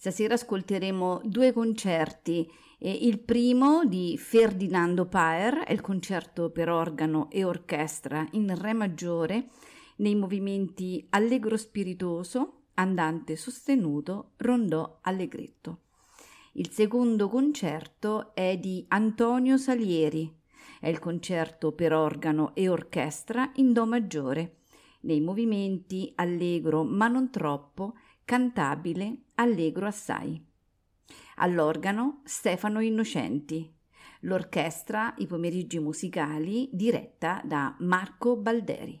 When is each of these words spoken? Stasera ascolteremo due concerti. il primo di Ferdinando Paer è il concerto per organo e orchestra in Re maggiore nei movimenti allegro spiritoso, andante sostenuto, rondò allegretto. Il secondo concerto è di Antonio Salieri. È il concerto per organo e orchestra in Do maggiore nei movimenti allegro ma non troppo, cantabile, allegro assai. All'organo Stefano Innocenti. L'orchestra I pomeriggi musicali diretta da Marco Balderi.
Stasera 0.00 0.32
ascolteremo 0.32 1.20
due 1.24 1.52
concerti. 1.52 2.50
il 2.78 3.18
primo 3.18 3.84
di 3.84 4.16
Ferdinando 4.16 5.04
Paer 5.04 5.64
è 5.64 5.74
il 5.74 5.82
concerto 5.82 6.48
per 6.48 6.70
organo 6.70 7.28
e 7.30 7.44
orchestra 7.44 8.26
in 8.30 8.58
Re 8.58 8.72
maggiore 8.72 9.48
nei 9.96 10.14
movimenti 10.14 11.06
allegro 11.10 11.58
spiritoso, 11.58 12.62
andante 12.76 13.36
sostenuto, 13.36 14.30
rondò 14.38 15.00
allegretto. 15.02 15.80
Il 16.52 16.70
secondo 16.70 17.28
concerto 17.28 18.34
è 18.34 18.56
di 18.56 18.82
Antonio 18.88 19.58
Salieri. 19.58 20.34
È 20.80 20.88
il 20.88 20.98
concerto 20.98 21.72
per 21.72 21.92
organo 21.92 22.54
e 22.54 22.70
orchestra 22.70 23.50
in 23.56 23.74
Do 23.74 23.84
maggiore 23.84 24.60
nei 25.00 25.20
movimenti 25.20 26.10
allegro 26.16 26.84
ma 26.84 27.08
non 27.08 27.30
troppo, 27.30 27.94
cantabile, 28.24 29.24
allegro 29.40 29.86
assai. 29.86 30.42
All'organo 31.36 32.20
Stefano 32.24 32.80
Innocenti. 32.80 33.72
L'orchestra 34.20 35.14
I 35.16 35.26
pomeriggi 35.26 35.78
musicali 35.78 36.68
diretta 36.72 37.40
da 37.44 37.74
Marco 37.78 38.36
Balderi. 38.36 39.00